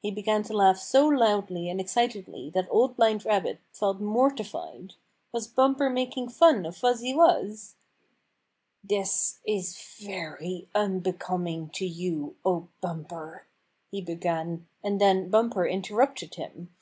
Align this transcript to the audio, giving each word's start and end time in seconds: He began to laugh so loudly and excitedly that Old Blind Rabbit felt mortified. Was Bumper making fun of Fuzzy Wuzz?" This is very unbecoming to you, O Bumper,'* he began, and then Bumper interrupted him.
He 0.00 0.10
began 0.10 0.42
to 0.44 0.56
laugh 0.56 0.78
so 0.78 1.06
loudly 1.06 1.68
and 1.68 1.78
excitedly 1.78 2.48
that 2.54 2.66
Old 2.70 2.96
Blind 2.96 3.26
Rabbit 3.26 3.60
felt 3.70 4.00
mortified. 4.00 4.94
Was 5.30 5.46
Bumper 5.46 5.90
making 5.90 6.30
fun 6.30 6.64
of 6.64 6.74
Fuzzy 6.74 7.12
Wuzz?" 7.12 7.74
This 8.92 9.40
is 9.46 9.76
very 10.00 10.70
unbecoming 10.74 11.68
to 11.74 11.84
you, 11.86 12.36
O 12.46 12.68
Bumper,'* 12.80 13.46
he 13.90 14.00
began, 14.00 14.66
and 14.82 14.98
then 15.02 15.28
Bumper 15.28 15.66
interrupted 15.66 16.36
him. 16.36 16.74